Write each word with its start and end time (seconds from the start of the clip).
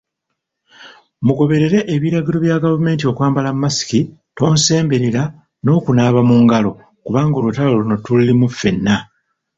Mugoberere 1.25 1.79
ebiragiro 1.95 2.37
bya 2.45 2.57
gavumenti 2.63 3.03
okwambala 3.11 3.49
masiki, 3.61 3.99
tonsemberera 4.37 5.23
n'okunaaba 5.63 6.21
mu 6.29 6.35
ngalo 6.43 6.71
kubanga 7.05 7.35
olutalo 7.37 7.71
luno 7.79 7.95
tululimu 8.05 8.45
ffenna. 8.51 8.95